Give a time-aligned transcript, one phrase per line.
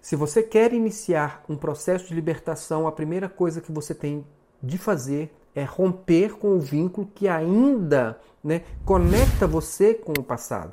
[0.00, 4.24] Se você quer iniciar um processo de libertação, a primeira coisa que você tem
[4.62, 10.72] de fazer é romper com o vínculo que ainda né, conecta você com o passado.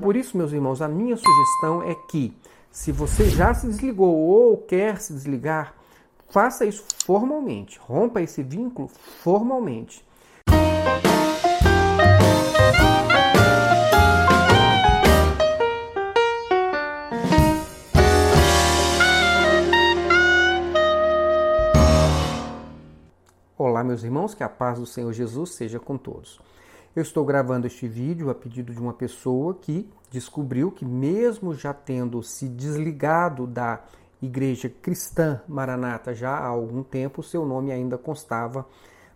[0.00, 2.36] Por isso, meus irmãos, a minha sugestão é que,
[2.70, 5.74] se você já se desligou ou quer se desligar,
[6.28, 7.78] faça isso formalmente.
[7.78, 8.88] Rompa esse vínculo
[9.22, 10.04] formalmente.
[23.84, 26.40] Meus irmãos, que a paz do Senhor Jesus seja com todos.
[26.96, 31.74] Eu estou gravando este vídeo a pedido de uma pessoa que descobriu que, mesmo já
[31.74, 33.82] tendo se desligado da
[34.22, 38.66] Igreja Cristã Maranata já há algum tempo, seu nome ainda constava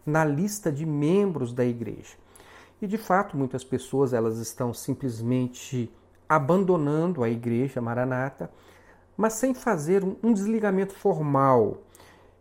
[0.05, 2.15] na lista de membros da igreja.
[2.81, 5.91] E de fato, muitas pessoas elas estão simplesmente
[6.29, 8.51] abandonando a igreja Maranata,
[9.17, 11.79] mas sem fazer um desligamento formal.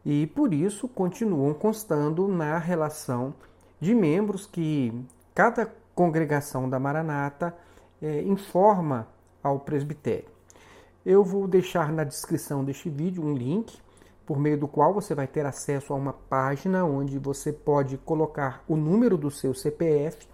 [0.07, 3.35] E por isso continuam constando na relação
[3.79, 4.91] de membros que
[5.37, 7.55] Cada congregação da Maranata
[8.01, 9.07] é, informa
[9.43, 10.25] ao presbitério.
[11.05, 13.77] Eu vou deixar na descrição deste vídeo um link
[14.25, 18.63] por meio do qual você vai ter acesso a uma página onde você pode colocar
[18.67, 20.27] o número do seu CPF.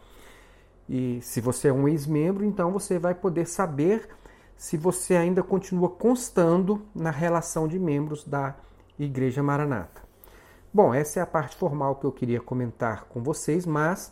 [0.88, 4.08] E se você é um ex-membro, então você vai poder saber
[4.56, 8.56] se você ainda continua constando na relação de membros da
[8.98, 10.02] Igreja Maranata.
[10.74, 14.12] Bom, essa é a parte formal que eu queria comentar com vocês, mas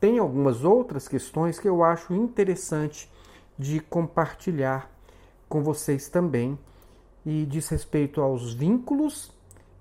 [0.00, 3.10] tem algumas outras questões que eu acho interessante
[3.58, 4.90] de compartilhar
[5.48, 6.58] com vocês também
[7.24, 9.32] e diz respeito aos vínculos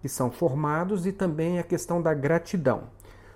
[0.02, 2.84] que são formados e também a questão da gratidão.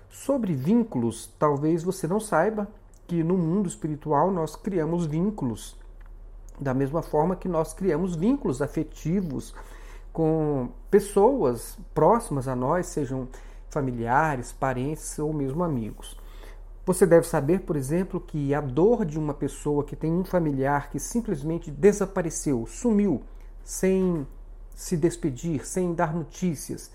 [0.08, 2.68] Sobre vínculos, talvez você não saiba
[3.06, 5.76] que no mundo espiritual nós criamos vínculos
[6.60, 9.54] da mesma forma que nós criamos vínculos afetivos
[10.18, 13.28] com pessoas próximas a nós, sejam
[13.70, 16.18] familiares, parentes ou mesmo amigos.
[16.84, 20.90] Você deve saber, por exemplo, que a dor de uma pessoa que tem um familiar
[20.90, 23.22] que simplesmente desapareceu, sumiu,
[23.62, 24.26] sem
[24.74, 26.90] se despedir, sem dar notícias.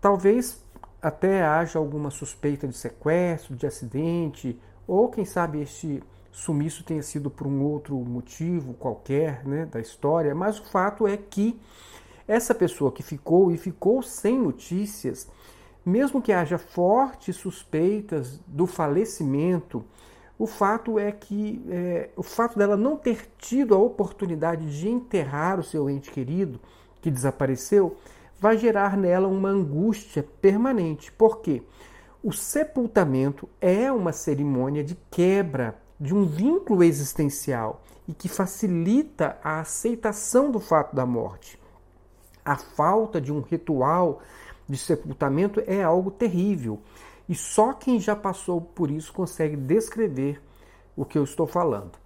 [0.00, 0.64] Talvez
[1.02, 4.56] até haja alguma suspeita de sequestro, de acidente,
[4.86, 6.00] ou quem sabe este
[6.30, 11.16] sumiço tenha sido por um outro motivo qualquer né, da história, mas o fato é
[11.16, 11.60] que
[12.26, 15.28] essa pessoa que ficou e ficou sem notícias,
[15.84, 19.84] mesmo que haja fortes suspeitas do falecimento,
[20.38, 25.58] o fato é que é, o fato dela não ter tido a oportunidade de enterrar
[25.58, 26.60] o seu ente querido
[27.00, 27.96] que desapareceu
[28.38, 31.10] vai gerar nela uma angústia permanente.
[31.10, 31.62] Por quê?
[32.22, 39.60] O sepultamento é uma cerimônia de quebra de um vínculo existencial e que facilita a
[39.60, 41.58] aceitação do fato da morte.
[42.46, 44.22] A falta de um ritual
[44.68, 46.80] de sepultamento é algo terrível.
[47.28, 50.40] E só quem já passou por isso consegue descrever
[50.96, 51.98] o que eu estou falando.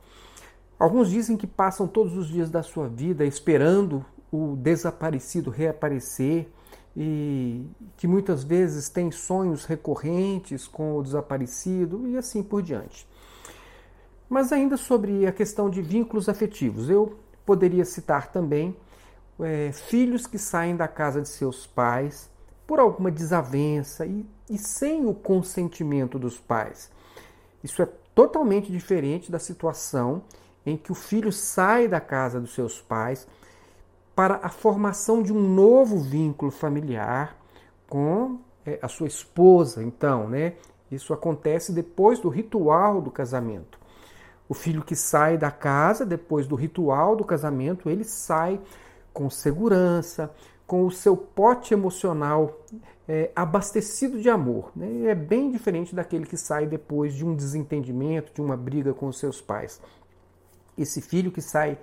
[0.79, 4.03] Alguns dizem que passam todos os dias da sua vida esperando
[4.33, 6.49] o desaparecido reaparecer
[6.97, 7.67] e
[7.99, 13.07] que muitas vezes têm sonhos recorrentes com o desaparecido e assim por diante.
[14.27, 18.75] Mas ainda sobre a questão de vínculos afetivos, eu poderia citar também
[19.43, 22.31] é, filhos que saem da casa de seus pais
[22.67, 26.91] por alguma desavença e, e sem o consentimento dos pais.
[27.63, 30.23] Isso é totalmente diferente da situação
[30.65, 33.27] em que o filho sai da casa dos seus pais
[34.15, 37.37] para a formação de um novo vínculo familiar
[37.89, 39.83] com é, a sua esposa.
[39.83, 40.55] Então, né?
[40.91, 43.79] Isso acontece depois do ritual do casamento.
[44.49, 48.61] O filho que sai da casa depois do ritual do casamento, ele sai
[49.13, 50.33] com segurança,
[50.67, 52.61] com o seu pote emocional
[53.09, 54.71] é, abastecido de amor.
[54.77, 55.07] Né?
[55.11, 59.19] É bem diferente daquele que sai depois de um desentendimento, de uma briga com os
[59.19, 59.81] seus pais.
[60.79, 61.77] Esse filho que sai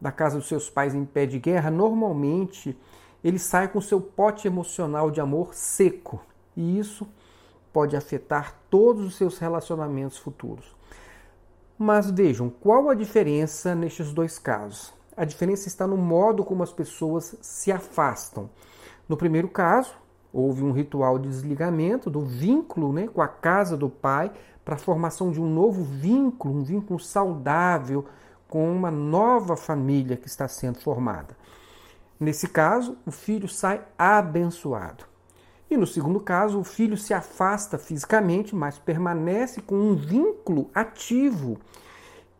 [0.00, 2.78] da casa dos seus pais em pé de guerra, normalmente
[3.22, 6.24] ele sai com seu pote emocional de amor seco.
[6.56, 7.06] E isso
[7.72, 10.74] pode afetar todos os seus relacionamentos futuros.
[11.76, 14.92] Mas vejam, qual a diferença nestes dois casos?
[15.20, 18.48] A diferença está no modo como as pessoas se afastam.
[19.06, 19.92] No primeiro caso,
[20.32, 24.32] houve um ritual de desligamento do vínculo né, com a casa do pai
[24.64, 28.06] para a formação de um novo vínculo, um vínculo saudável
[28.48, 31.36] com uma nova família que está sendo formada.
[32.18, 35.04] Nesse caso, o filho sai abençoado.
[35.70, 41.58] E no segundo caso, o filho se afasta fisicamente, mas permanece com um vínculo ativo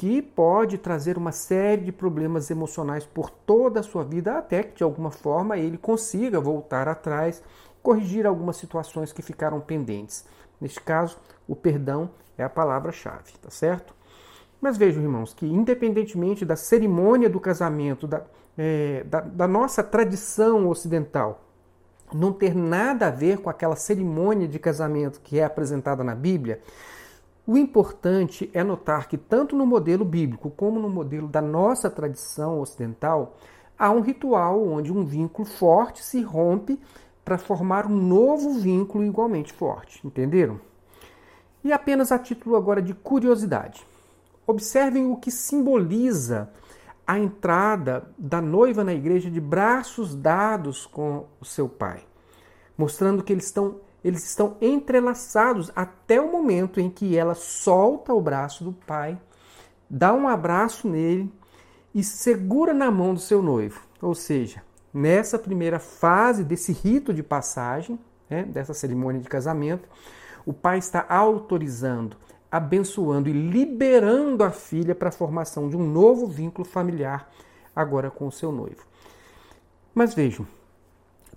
[0.00, 4.78] que pode trazer uma série de problemas emocionais por toda a sua vida, até que
[4.78, 7.42] de alguma forma ele consiga voltar atrás,
[7.82, 10.24] corrigir algumas situações que ficaram pendentes.
[10.58, 13.92] Neste caso, o perdão é a palavra-chave, tá certo?
[14.58, 18.22] Mas vejam, irmãos, que independentemente da cerimônia do casamento, da,
[18.56, 21.44] é, da, da nossa tradição ocidental,
[22.10, 26.58] não ter nada a ver com aquela cerimônia de casamento que é apresentada na Bíblia,
[27.50, 32.60] o importante é notar que, tanto no modelo bíblico como no modelo da nossa tradição
[32.60, 33.36] ocidental,
[33.76, 36.78] há um ritual onde um vínculo forte se rompe
[37.24, 40.00] para formar um novo vínculo igualmente forte.
[40.06, 40.60] Entenderam?
[41.64, 43.84] E apenas a título agora de curiosidade.
[44.46, 46.52] Observem o que simboliza
[47.04, 52.04] a entrada da noiva na igreja de braços dados com o seu pai,
[52.78, 58.20] mostrando que eles estão eles estão entrelaçados até o momento em que ela solta o
[58.20, 59.18] braço do pai,
[59.88, 61.32] dá um abraço nele
[61.94, 63.80] e segura na mão do seu noivo.
[64.00, 64.62] Ou seja,
[64.92, 67.98] nessa primeira fase desse rito de passagem,
[68.28, 69.88] né, dessa cerimônia de casamento,
[70.46, 72.16] o pai está autorizando,
[72.50, 77.30] abençoando e liberando a filha para a formação de um novo vínculo familiar
[77.74, 78.84] agora com o seu noivo.
[79.94, 80.46] Mas vejam,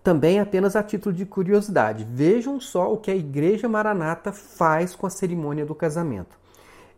[0.04, 5.08] também apenas a título de curiosidade, vejam só o que a Igreja Maranata faz com
[5.08, 6.38] a cerimônia do casamento.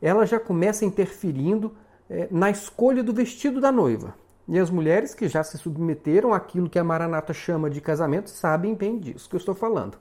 [0.02, 1.72] Ela já começa interferindo
[2.10, 4.16] é, na escolha do vestido da noiva.
[4.48, 8.74] E as mulheres que já se submeteram àquilo que a Maranata chama de casamento sabem
[8.74, 9.98] bem disso que eu estou falando.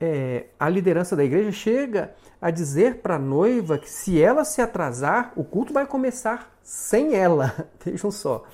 [0.00, 4.60] É, a liderança da igreja chega a dizer para a noiva que se ela se
[4.60, 7.54] atrasar, o culto vai começar sem ela.
[7.84, 8.44] Vejam só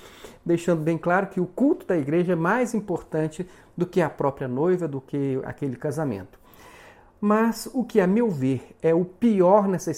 [0.44, 3.46] deixando bem claro que o culto da igreja é mais importante
[3.76, 6.38] do que a própria noiva, do que aquele casamento.
[7.20, 9.92] Mas o que, a meu ver, é o pior nessa,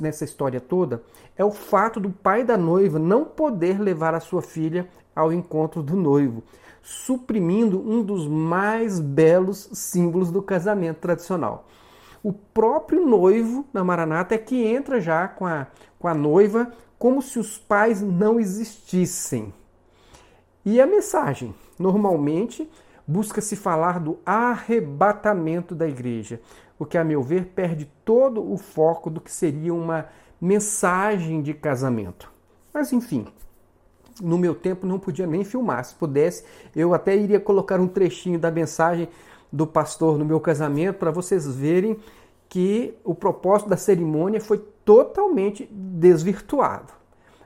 [0.00, 1.02] nessa história toda
[1.36, 5.82] é o fato do pai da noiva não poder levar a sua filha ao encontro
[5.82, 6.42] do noivo,
[6.82, 11.68] suprimindo um dos mais belos símbolos do casamento tradicional.
[12.22, 15.68] O próprio noivo na Maranata é que entra já com a,
[15.98, 19.52] com a noiva como se os pais não existissem.
[20.64, 21.54] E a mensagem?
[21.78, 22.68] Normalmente
[23.06, 26.40] busca-se falar do arrebatamento da igreja,
[26.78, 30.06] o que, a meu ver, perde todo o foco do que seria uma
[30.40, 32.32] mensagem de casamento.
[32.72, 33.26] Mas, enfim,
[34.22, 35.84] no meu tempo não podia nem filmar.
[35.84, 36.44] Se pudesse,
[36.74, 39.08] eu até iria colocar um trechinho da mensagem
[39.52, 41.96] do pastor no meu casamento para vocês verem
[42.48, 46.92] que o propósito da cerimônia foi totalmente desvirtuado.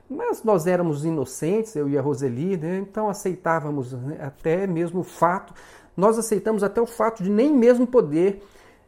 [0.09, 2.79] Mas nós éramos inocentes, eu e a Roseli, né?
[2.79, 5.53] então aceitávamos né, até mesmo o fato,
[5.95, 8.41] nós aceitamos até o fato de nem mesmo poder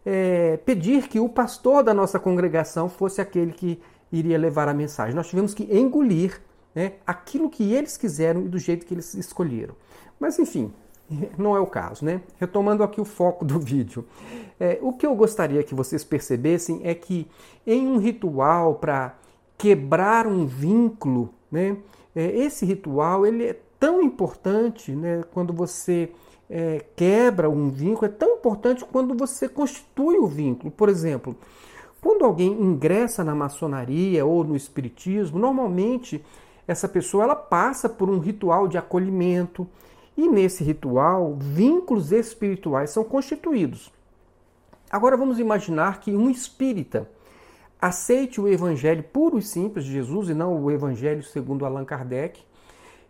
[0.05, 3.79] é, pedir que o pastor da nossa congregação fosse aquele que
[4.11, 5.15] iria levar a mensagem.
[5.15, 6.41] Nós tivemos que engolir
[6.73, 9.75] né, aquilo que eles quiseram e do jeito que eles escolheram.
[10.19, 10.73] Mas enfim,
[11.37, 12.21] não é o caso, né?
[12.39, 14.05] Retomando aqui o foco do vídeo.
[14.59, 17.29] É, o que eu gostaria que vocês percebessem é que
[17.65, 19.15] em um ritual para
[19.61, 21.77] quebrar um vínculo, né?
[22.15, 25.23] É, esse ritual ele é tão importante, né?
[25.31, 26.09] Quando você
[26.49, 30.71] é, quebra um vínculo, é tão importante quando você constitui o vínculo.
[30.71, 31.35] Por exemplo,
[32.01, 36.25] quando alguém ingressa na maçonaria ou no espiritismo, normalmente
[36.67, 39.67] essa pessoa ela passa por um ritual de acolhimento
[40.17, 43.93] e nesse ritual vínculos espirituais são constituídos.
[44.89, 47.07] Agora vamos imaginar que um espírita
[47.81, 52.39] aceite o evangelho puro e simples de Jesus e não o evangelho segundo Allan Kardec.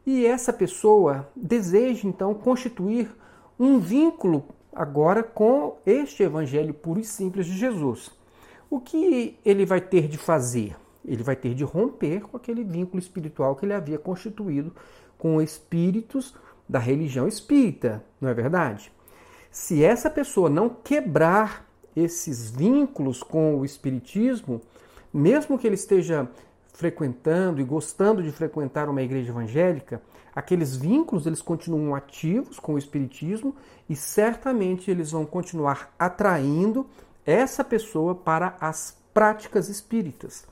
[0.05, 3.11] E essa pessoa deseja então constituir
[3.59, 8.09] um vínculo agora com este evangelho puro e simples de Jesus.
[8.69, 10.75] O que ele vai ter de fazer?
[11.03, 14.73] Ele vai ter de romper com aquele vínculo espiritual que ele havia constituído
[15.17, 16.33] com espíritos
[16.67, 18.91] da religião espírita, não é verdade?
[19.51, 24.61] Se essa pessoa não quebrar esses vínculos com o Espiritismo,
[25.13, 26.29] mesmo que ele esteja
[26.73, 30.01] frequentando e gostando de frequentar uma igreja evangélica,
[30.33, 33.55] aqueles vínculos eles continuam ativos com o espiritismo
[33.89, 36.87] e certamente eles vão continuar atraindo
[37.25, 40.45] essa pessoa para as práticas espíritas.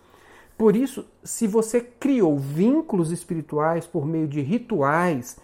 [0.58, 5.38] Por isso, se você criou vínculos espirituais por meio de rituais,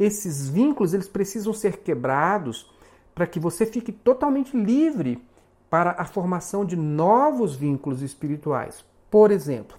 [0.00, 2.72] esses vínculos eles precisam ser quebrados
[3.14, 5.22] para que você fique totalmente livre
[5.74, 8.84] para a formação de novos vínculos espirituais.
[9.10, 9.76] Por exemplo,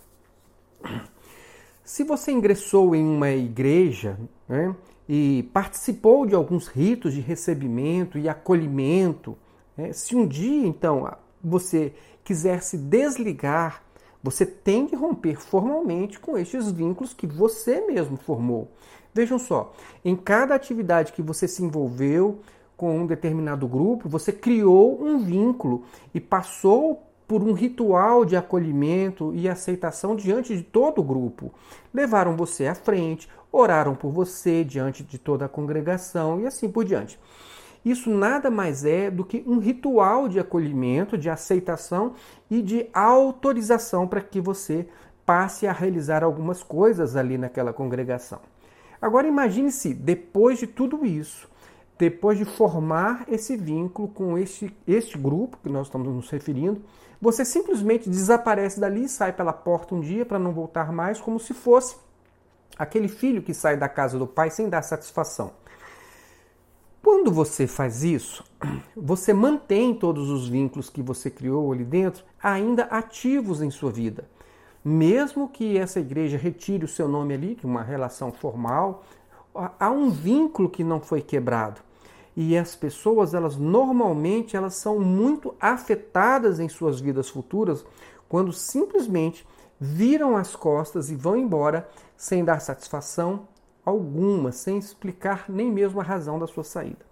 [1.86, 4.76] se você ingressou em uma igreja né,
[5.08, 9.38] e participou de alguns ritos de recebimento e acolhimento,
[9.78, 11.94] né, se um dia então você
[12.26, 13.82] quiser se desligar
[14.26, 18.72] Você tem de romper formalmente com estes vínculos que você mesmo formou.
[19.14, 19.72] Vejam só,
[20.04, 22.40] em cada atividade que você se envolveu
[22.76, 29.34] com um determinado grupo, você criou um vínculo e passou por um ritual de acolhimento
[29.34, 31.52] e aceitação diante de todo o grupo.
[31.94, 36.86] Levaram você à frente, oraram por você diante de toda a congregação e assim por
[36.86, 37.20] diante.
[37.84, 42.14] Isso nada mais é do que um ritual de acolhimento, de aceitação
[42.50, 44.88] e de autorização para que você
[45.26, 48.40] passe a realizar algumas coisas ali naquela congregação.
[49.02, 51.48] Agora imagine se, depois de tudo isso,
[51.98, 56.82] depois de formar esse vínculo com este, este grupo que nós estamos nos referindo,
[57.22, 61.54] você simplesmente desaparece dali, sai pela porta um dia para não voltar mais, como se
[61.54, 61.96] fosse
[62.78, 65.52] aquele filho que sai da casa do pai sem dar satisfação.
[67.02, 68.44] Quando você faz isso,
[68.98, 74.28] você mantém todos os vínculos que você criou ali dentro ainda ativos em sua vida.
[74.84, 79.04] Mesmo que essa igreja retire o seu nome ali, que é uma relação formal,
[79.80, 81.85] há um vínculo que não foi quebrado.
[82.36, 87.86] E as pessoas, elas normalmente elas são muito afetadas em suas vidas futuras
[88.28, 89.48] quando simplesmente
[89.80, 91.88] viram as costas e vão embora
[92.18, 93.48] sem dar satisfação
[93.86, 97.06] alguma, sem explicar nem mesmo a razão da sua saída.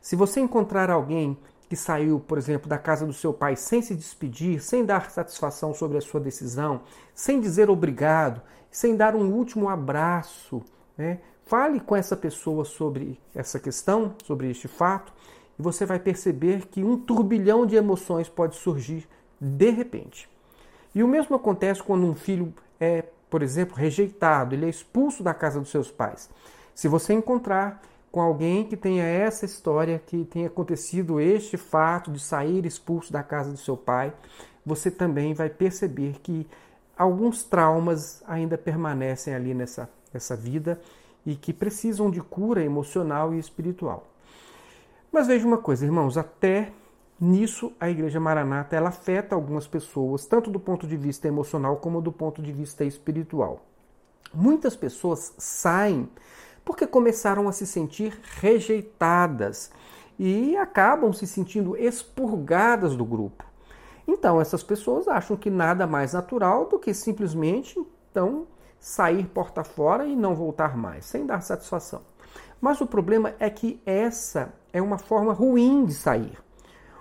[0.00, 1.36] Se você encontrar alguém
[1.68, 5.72] que saiu, por exemplo, da casa do seu pai sem se despedir, sem dar satisfação
[5.72, 6.82] sobre a sua decisão,
[7.14, 10.62] sem dizer obrigado, sem dar um último abraço,
[10.96, 11.20] né?
[11.50, 15.12] Fale com essa pessoa sobre essa questão, sobre este fato,
[15.58, 19.08] e você vai perceber que um turbilhão de emoções pode surgir
[19.40, 20.30] de repente.
[20.94, 25.34] E o mesmo acontece quando um filho é, por exemplo, rejeitado, ele é expulso da
[25.34, 26.30] casa dos seus pais.
[26.72, 32.20] Se você encontrar com alguém que tenha essa história, que tenha acontecido este fato de
[32.20, 34.12] sair expulso da casa do seu pai,
[34.64, 36.46] você também vai perceber que
[36.96, 40.80] alguns traumas ainda permanecem ali nessa, nessa vida
[41.24, 44.06] e que precisam de cura emocional e espiritual.
[45.12, 46.72] Mas veja uma coisa, irmãos, até
[47.20, 52.00] nisso a Igreja Maranata ela afeta algumas pessoas, tanto do ponto de vista emocional como
[52.00, 53.64] do ponto de vista espiritual.
[54.32, 56.08] Muitas pessoas saem
[56.64, 59.70] porque começaram a se sentir rejeitadas
[60.18, 63.44] e acabam se sentindo expurgadas do grupo.
[64.06, 67.78] Então, essas pessoas acham que nada mais natural do que simplesmente
[68.10, 68.46] então
[68.80, 72.00] sair porta fora e não voltar mais, sem dar satisfação.
[72.60, 76.38] Mas o problema é que essa é uma forma ruim de sair.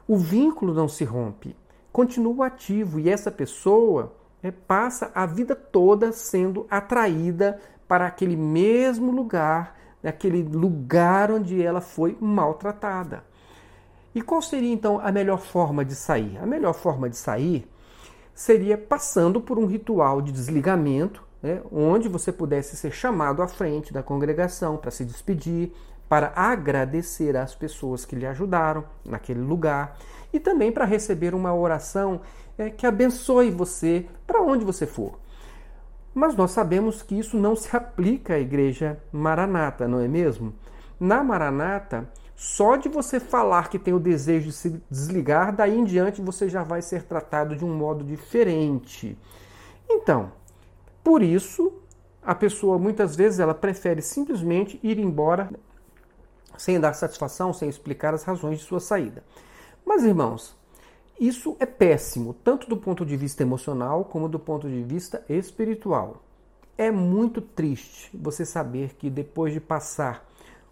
[0.05, 1.55] O vínculo não se rompe,
[1.91, 9.11] continua ativo e essa pessoa é, passa a vida toda sendo atraída para aquele mesmo
[9.11, 13.23] lugar, aquele lugar onde ela foi maltratada.
[14.13, 16.37] E qual seria então a melhor forma de sair?
[16.41, 17.69] A melhor forma de sair
[18.33, 23.93] seria passando por um ritual de desligamento né, onde você pudesse ser chamado à frente
[23.93, 25.71] da congregação para se despedir,
[26.07, 29.97] para agradecer às pessoas que lhe ajudaram naquele lugar
[30.33, 32.21] e também para receber uma oração
[32.57, 35.19] é, que abençoe você para onde você for.
[36.13, 40.53] Mas nós sabemos que isso não se aplica à igreja maranata, não é mesmo?
[40.99, 45.83] Na maranata, só de você falar que tem o desejo de se desligar, daí em
[45.83, 49.17] diante você já vai ser tratado de um modo diferente.
[49.89, 50.31] Então,
[51.09, 51.73] por isso,
[52.21, 55.49] a pessoa muitas vezes ela prefere simplesmente ir embora
[56.55, 59.23] sem dar satisfação, sem explicar as razões de sua saída.
[59.83, 60.55] Mas irmãos,
[61.19, 66.21] isso é péssimo, tanto do ponto de vista emocional como do ponto de vista espiritual.
[66.77, 70.29] É muito triste você saber que depois de passar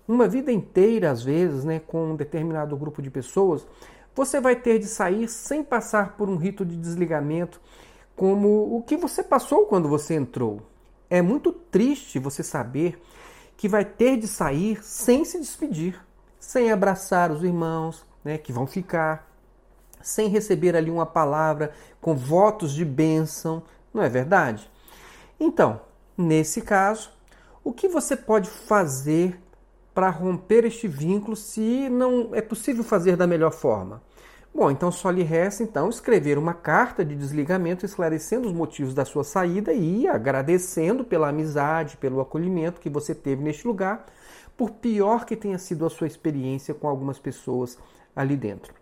[0.08, 3.66] uma vida inteira, às vezes, né, com um determinado grupo de pessoas,
[4.14, 7.60] você vai ter de sair sem passar por um rito de desligamento
[8.18, 10.60] como o que você passou quando você entrou.
[11.08, 13.00] É muito triste você saber
[13.56, 16.04] que vai ter de sair sem se despedir,
[16.40, 19.32] sem abraçar os irmãos, né, que vão ficar,
[20.02, 21.72] sem receber ali uma palavra
[22.02, 23.62] com votos de bênção,
[23.94, 24.70] não é verdade?
[25.40, 25.80] Então,
[26.18, 27.12] nesse caso,
[27.64, 29.40] o que você pode fazer
[29.94, 34.02] para romper este vínculo se não é possível fazer da melhor forma?
[34.58, 39.06] Bom, então só lhe resta então escrever uma carta de desligamento esclarecendo os motivos da
[39.06, 44.08] sua saída e agradecendo pela amizade, pelo acolhimento que você teve neste lugar,
[44.58, 47.78] por pior que tenha sido a sua experiência com algumas pessoas
[48.16, 48.74] ali dentro.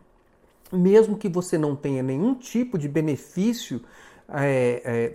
[0.71, 3.81] Mesmo que você não tenha nenhum tipo de benefício
[4.29, 5.13] é, é,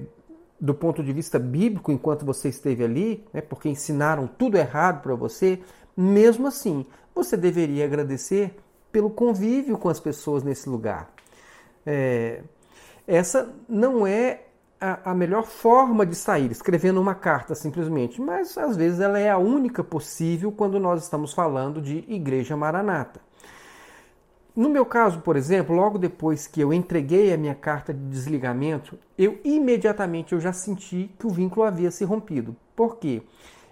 [0.60, 5.14] do ponto de vista bíblico enquanto você esteve ali, né, porque ensinaram tudo errado para
[5.14, 5.58] você,
[5.96, 8.54] mesmo assim, você deveria agradecer
[8.92, 11.10] pelo convívio com as pessoas nesse lugar.
[11.86, 12.42] É,
[13.06, 14.42] essa não é
[14.80, 19.30] a, a, melhor forma de sair, escrevendo uma carta simplesmente, mas às vezes ela é
[19.30, 23.20] a única possível quando nós estamos falando de Igreja Maranata.
[24.56, 28.98] No meu caso, por exemplo, logo depois que eu entreguei a minha carta de desligamento,
[29.16, 32.56] eu imediatamente eu já senti que o vínculo havia se rompido.
[32.74, 33.22] Por quê?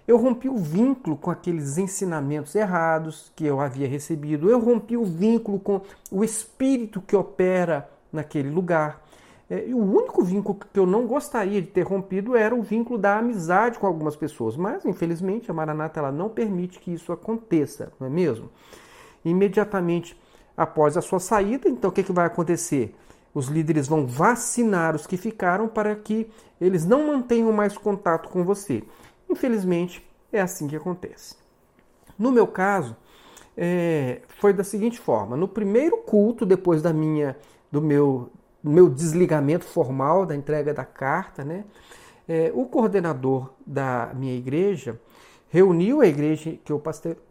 [0.09, 4.49] Eu rompi o vínculo com aqueles ensinamentos errados que eu havia recebido.
[4.49, 9.07] Eu rompi o vínculo com o espírito que opera naquele lugar.
[9.51, 12.99] É, e o único vínculo que eu não gostaria de ter rompido era o vínculo
[12.99, 14.57] da amizade com algumas pessoas.
[14.57, 18.49] Mas, infelizmente, a Maranata ela não permite que isso aconteça, não é mesmo?
[19.23, 20.19] Imediatamente
[20.57, 22.95] após a sua saída, então o que, que vai acontecer?
[23.35, 28.43] Os líderes vão vacinar os que ficaram para que eles não mantenham mais contato com
[28.43, 28.83] você.
[29.29, 31.37] Infelizmente, é assim que acontece.
[32.19, 32.97] No meu caso,
[33.57, 37.37] é, foi da seguinte forma: no primeiro culto, depois da minha,
[37.71, 38.31] do meu,
[38.63, 41.65] meu desligamento formal da entrega da carta, né,
[42.29, 45.01] é, o coordenador da minha igreja
[45.49, 46.83] reuniu a igreja que eu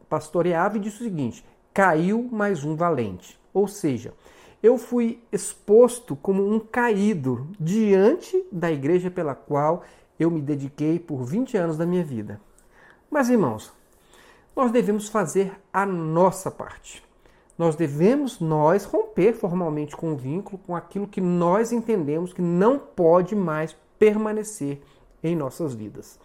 [0.10, 3.40] pastoreava e disse o seguinte: caiu mais um valente.
[3.54, 4.14] Ou seja,
[4.62, 9.84] eu fui exposto como um caído diante da igreja pela qual
[10.20, 12.40] eu me dediquei por 20 anos da minha vida.
[13.10, 13.72] Mas, irmãos,
[14.56, 17.04] nós devemos fazer a nossa parte.
[17.58, 22.78] Nós devemos, nós, romper formalmente com o vínculo, com aquilo que nós entendemos que não
[22.78, 24.82] pode mais permanecer
[25.24, 26.20] em nossas vidas.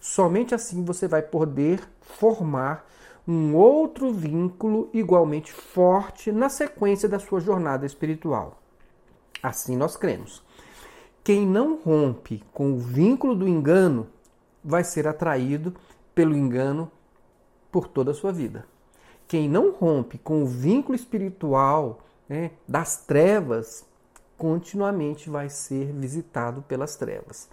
[0.00, 2.84] Somente assim você vai poder formar
[3.26, 8.60] um outro vínculo igualmente forte na sequência da sua jornada espiritual.
[9.40, 10.42] Assim nós cremos.
[11.24, 14.08] Quem não rompe com o vínculo do engano
[14.62, 15.72] vai ser atraído
[16.12, 16.90] pelo engano
[17.70, 18.66] por toda a sua vida.
[19.28, 23.84] Quem não rompe com o vínculo espiritual né, das trevas
[24.36, 27.48] continuamente vai ser visitado pelas trevas.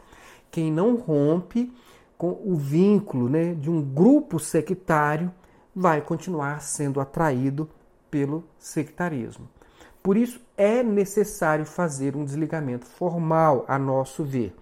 [0.50, 1.72] Quem não rompe
[2.18, 5.32] com o vínculo né, de um grupo sectário
[5.76, 7.70] vai continuar sendo atraído
[8.10, 9.48] pelo sectarismo.
[10.02, 14.56] Por isso é necessário fazer um desligamento formal, a nosso ver.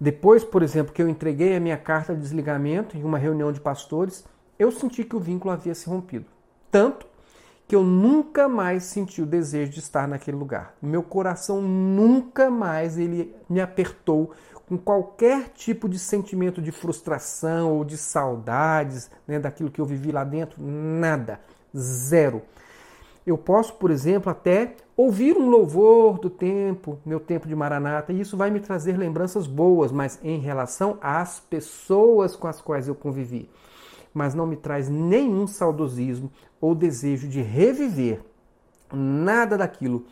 [0.00, 3.60] Depois, por exemplo, que eu entreguei a minha carta de desligamento em uma reunião de
[3.60, 4.24] pastores,
[4.58, 6.26] eu senti que o vínculo havia se rompido.
[6.70, 7.06] Tanto
[7.66, 10.74] que eu nunca mais senti o desejo de estar naquele lugar.
[10.82, 14.32] Meu coração nunca mais ele me apertou
[14.66, 20.10] com qualquer tipo de sentimento de frustração ou de saudades né, daquilo que eu vivi
[20.10, 20.62] lá dentro.
[20.62, 21.40] Nada.
[21.76, 22.42] Zero.
[23.26, 28.20] Eu posso, por exemplo, até ouvir um louvor do tempo, meu tempo de Maranata, e
[28.20, 32.94] isso vai me trazer lembranças boas, mas em relação às pessoas com as quais eu
[32.94, 33.48] convivi.
[34.12, 38.20] Mas não me traz nenhum saudosismo ou desejo de reviver
[38.92, 40.04] nada daquilo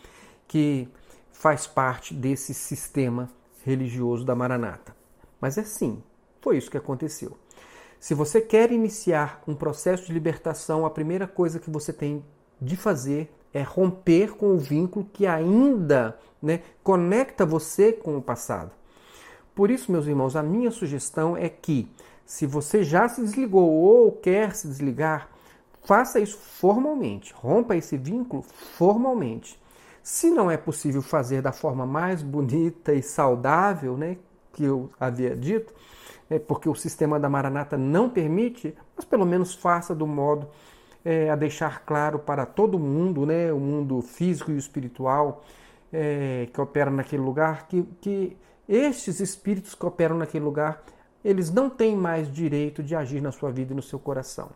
[0.49, 0.89] que
[1.31, 3.29] faz parte desse sistema
[3.65, 4.95] religioso da Maranata.
[5.41, 6.03] Mas é sim,
[6.41, 7.37] foi isso que aconteceu.
[8.01, 12.25] Se você quer iniciar um processo de libertação, a primeira coisa que você tem
[12.63, 18.71] de fazer é romper com o vínculo que ainda né, conecta você com o passado.
[19.55, 21.91] Por isso, meus irmãos, a minha sugestão é que,
[22.25, 25.29] se você já se desligou ou quer se desligar,
[25.85, 29.61] faça isso formalmente, rompa esse vínculo formalmente.
[30.03, 34.17] Se não é possível fazer da forma mais bonita e saudável, né,
[34.53, 35.75] que eu havia dito,
[36.31, 40.49] é porque o sistema da Maranata não permite, mas pelo menos faça do modo
[41.05, 45.45] é, a deixar claro para todo mundo, né, o mundo físico e espiritual
[45.93, 48.37] é, que opera naquele lugar, que, que
[48.69, 50.83] estes espíritos que operam naquele lugar,
[51.25, 54.51] eles não têm mais direito de agir na sua vida e no seu coração.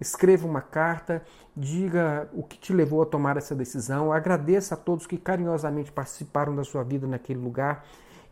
[0.00, 1.22] Escreva uma carta,
[1.56, 6.56] diga o que te levou a tomar essa decisão, agradeça a todos que carinhosamente participaram
[6.56, 7.84] da sua vida naquele lugar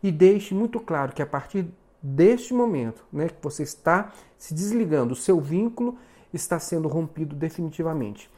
[0.03, 1.67] e deixe muito claro que a partir
[2.01, 5.97] deste momento, né, que você está se desligando, o seu vínculo
[6.33, 8.29] está sendo rompido definitivamente.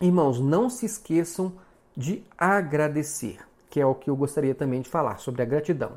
[0.00, 1.52] Irmãos, não se esqueçam
[1.96, 3.38] de agradecer,
[3.70, 5.92] que é o que eu gostaria também de falar sobre a gratidão.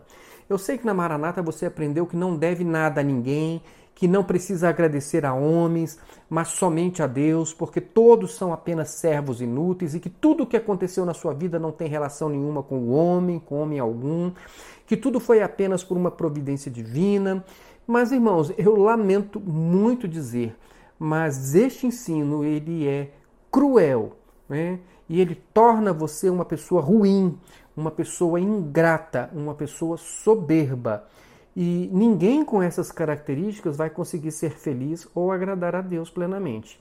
[0.49, 3.61] Eu sei que na Maranata você aprendeu que não deve nada a ninguém,
[3.97, 5.97] que não precisa agradecer a homens,
[6.29, 10.55] mas somente a Deus, porque todos são apenas servos inúteis e que tudo o que
[10.55, 14.31] aconteceu na sua vida não tem relação nenhuma com o homem, com homem algum,
[14.85, 17.43] que tudo foi apenas por uma providência divina.
[17.87, 20.55] Mas, irmãos, eu lamento muito dizer,
[20.99, 23.11] mas este ensino ele é
[23.51, 24.79] cruel, né?
[25.09, 27.37] E ele torna você uma pessoa ruim,
[27.75, 31.07] uma pessoa ingrata, uma pessoa soberba.
[31.55, 36.79] E ninguém com essas características vai conseguir ser feliz ou agradar a Deus plenamente.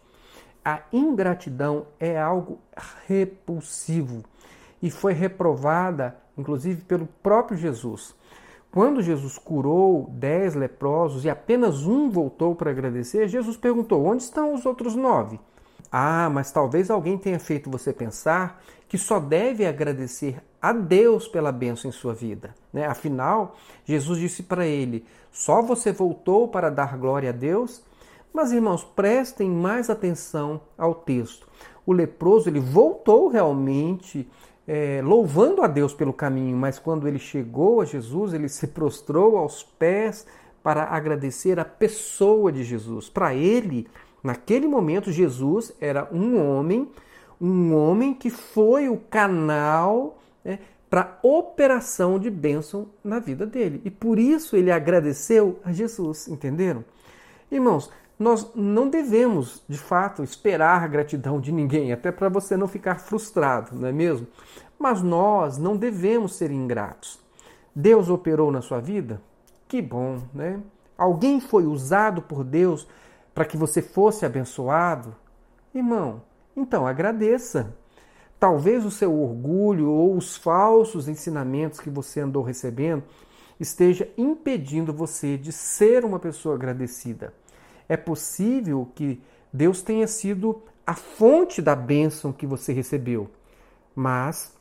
[0.64, 2.59] A ingratidão é algo
[3.07, 4.24] repulsivo.
[4.83, 8.14] e foi reprovada, inclusive, pelo próprio Jesus.
[8.77, 14.53] Quando Jesus curou dez leprosos e apenas um voltou para agradecer, Jesus perguntou: Onde estão
[14.53, 15.41] os outros nove?
[15.91, 21.51] Ah, mas talvez alguém tenha feito você pensar que só deve agradecer a Deus pela
[21.51, 22.55] bênção em sua vida.
[22.71, 22.87] Né?
[22.87, 27.83] Afinal, Jesus disse para ele: Só você voltou para dar glória a Deus?
[28.31, 31.49] Mas, irmãos, prestem mais atenção ao texto.
[31.87, 34.29] O leproso ele voltou realmente
[34.66, 39.37] é, louvando a Deus pelo caminho, mas quando ele chegou a Jesus, ele se prostrou
[39.37, 40.26] aos pés
[40.62, 43.09] para agradecer a pessoa de Jesus.
[43.09, 43.87] Para ele,
[44.22, 46.90] naquele momento, Jesus era um homem,
[47.40, 50.59] um homem que foi o canal né,
[50.90, 53.81] para operação de bênção na vida dele.
[53.85, 56.85] E por isso ele agradeceu a Jesus, entenderam?
[57.50, 62.98] Irmãos, nós não devemos, de fato, esperar gratidão de ninguém, até para você não ficar
[62.98, 64.26] frustrado, não é mesmo?
[64.79, 67.18] Mas nós não devemos ser ingratos.
[67.74, 69.20] Deus operou na sua vida?
[69.68, 70.61] Que bom, né?
[70.96, 72.88] Alguém foi usado por Deus
[73.35, 75.14] para que você fosse abençoado?
[75.74, 76.22] Irmão,
[76.57, 77.74] então agradeça.
[78.40, 83.02] Talvez o seu orgulho ou os falsos ensinamentos que você andou recebendo
[83.61, 87.33] esteja impedindo você de ser uma pessoa agradecida.
[87.88, 89.20] É possível que
[89.53, 93.29] Deus tenha sido a fonte da bênção que você recebeu,
[93.94, 94.53] mas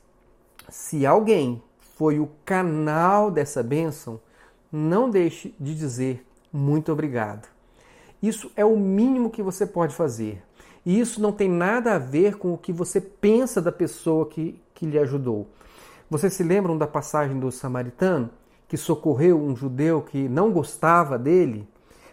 [0.68, 1.62] se alguém
[1.96, 4.20] foi o canal dessa bênção,
[4.70, 7.48] não deixe de dizer muito obrigado.
[8.22, 10.42] Isso é o mínimo que você pode fazer.
[10.84, 14.60] E isso não tem nada a ver com o que você pensa da pessoa que,
[14.74, 15.48] que lhe ajudou.
[16.08, 18.30] Vocês se lembram da passagem do samaritano
[18.68, 21.68] que socorreu um judeu que não gostava dele?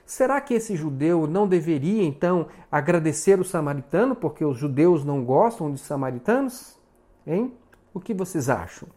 [0.06, 5.72] Será que esse judeu não deveria então agradecer o samaritano porque os judeus não gostam
[5.72, 6.78] de samaritanos?
[7.26, 7.54] Hein?
[7.94, 8.88] O que vocês acham?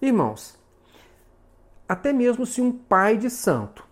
[0.00, 0.58] Irmãos,
[1.88, 3.86] até mesmo se um pai de santo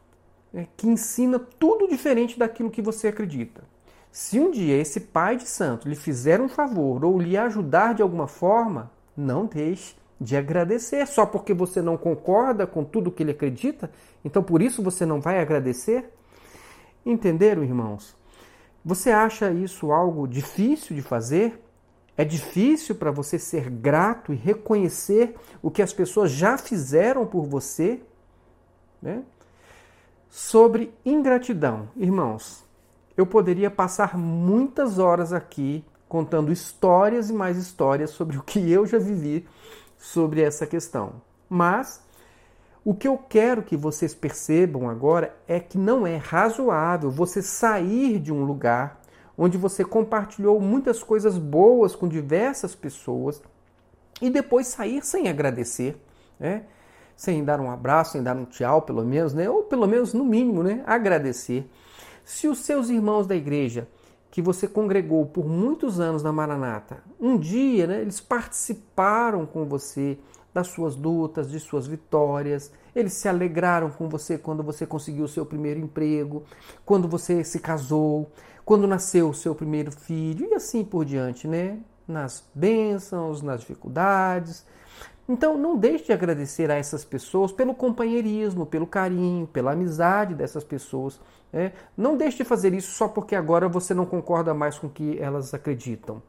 [0.52, 3.64] né, que ensina tudo diferente daquilo que você acredita,
[4.10, 8.02] se um dia esse pai de santo lhe fizer um favor ou lhe ajudar de
[8.02, 13.32] alguma forma, não deixe de agradecer só porque você não concorda com tudo que ele
[13.32, 13.90] acredita,
[14.24, 16.10] então por isso você não vai agradecer?
[17.04, 18.16] Entenderam, irmãos?
[18.84, 21.60] Você acha isso algo difícil de fazer?
[22.16, 27.46] É difícil para você ser grato e reconhecer o que as pessoas já fizeram por
[27.46, 28.00] você?
[29.00, 29.22] Né?
[30.28, 32.64] Sobre ingratidão, irmãos,
[33.16, 38.84] eu poderia passar muitas horas aqui contando histórias e mais histórias sobre o que eu
[38.86, 39.46] já vivi
[40.02, 41.22] sobre essa questão.
[41.48, 42.02] Mas
[42.84, 48.18] o que eu quero que vocês percebam agora é que não é razoável você sair
[48.18, 49.00] de um lugar
[49.38, 53.40] onde você compartilhou muitas coisas boas com diversas pessoas
[54.20, 55.96] e depois sair sem agradecer,
[56.38, 56.64] né?
[57.14, 59.48] sem dar um abraço, sem dar um tchau, pelo menos, né?
[59.48, 60.82] ou pelo menos no mínimo, né?
[60.84, 61.70] agradecer.
[62.24, 63.86] Se os seus irmãos da igreja
[64.32, 70.18] que você congregou por muitos anos na Maranata, um dia né, eles participaram com você
[70.54, 75.28] das suas lutas, de suas vitórias, eles se alegraram com você quando você conseguiu o
[75.28, 76.44] seu primeiro emprego,
[76.82, 78.32] quando você se casou,
[78.64, 81.78] quando nasceu o seu primeiro filho e assim por diante, né?
[82.08, 84.64] Nas bênçãos, nas dificuldades.
[85.32, 90.62] Então, não deixe de agradecer a essas pessoas pelo companheirismo, pelo carinho, pela amizade dessas
[90.62, 91.18] pessoas.
[91.50, 91.72] Né?
[91.96, 95.18] Não deixe de fazer isso só porque agora você não concorda mais com o que
[95.18, 96.22] elas acreditam.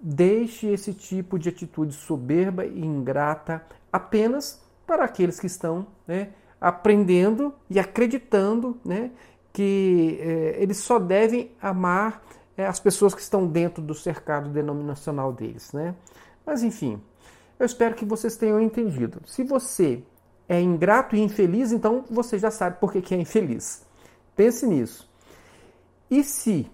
[0.00, 7.52] Deixe esse tipo de atitude soberba e ingrata apenas para aqueles que estão né, aprendendo
[7.68, 9.10] e acreditando né,
[9.52, 12.22] que é, eles só devem amar
[12.56, 15.94] é, as pessoas que estão dentro do cercado denominacional deles, né?
[16.46, 17.02] Mas enfim,
[17.58, 19.20] eu espero que vocês tenham entendido.
[19.26, 20.02] Se você
[20.48, 23.84] é ingrato e infeliz, então você já sabe por que, é infeliz.
[24.34, 25.08] Pense nisso.
[26.10, 26.70] E se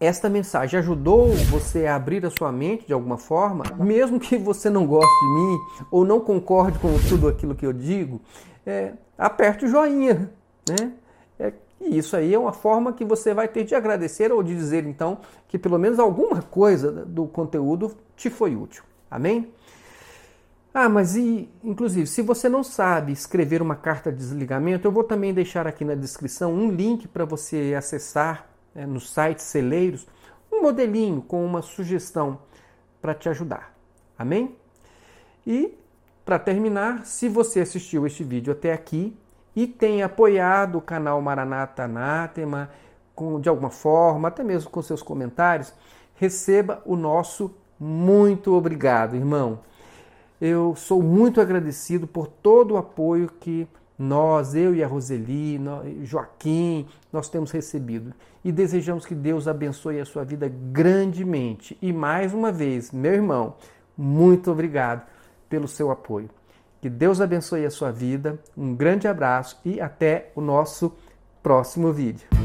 [0.00, 4.70] esta mensagem ajudou você a abrir a sua mente de alguma forma, mesmo que você
[4.70, 5.58] não goste de mim
[5.90, 8.20] ou não concorde com tudo aquilo que eu digo,
[8.64, 10.30] é, aperte o joinha,
[10.68, 10.92] né?
[11.38, 14.54] É, e isso aí é uma forma que você vai ter de agradecer ou de
[14.54, 18.84] dizer então que pelo menos alguma coisa do conteúdo te foi útil.
[19.12, 19.52] Amém?
[20.72, 25.04] Ah, mas e, inclusive, se você não sabe escrever uma carta de desligamento, eu vou
[25.04, 30.06] também deixar aqui na descrição um link para você acessar né, no site Celeiros
[30.50, 32.38] um modelinho com uma sugestão
[33.02, 33.76] para te ajudar.
[34.18, 34.56] Amém?
[35.46, 35.76] E,
[36.24, 39.14] para terminar, se você assistiu este vídeo até aqui,
[39.54, 42.70] e tem apoiado o canal Maranata Anátema
[43.14, 45.74] com, de alguma forma, até mesmo com seus comentários,
[46.14, 49.60] receba o nosso Muito obrigado, irmão.
[50.40, 53.66] Eu sou muito agradecido por todo o apoio que
[53.98, 55.60] nós, eu e a Roseli,
[56.02, 58.12] Joaquim, nós temos recebido.
[58.44, 61.78] E desejamos que Deus abençoe a sua vida grandemente.
[61.80, 63.54] E mais uma vez, meu irmão,
[63.96, 65.06] muito obrigado
[65.48, 66.28] pelo seu apoio.
[66.80, 68.40] Que Deus abençoe a sua vida.
[68.56, 70.92] Um grande abraço e até o nosso
[71.40, 72.41] próximo vídeo.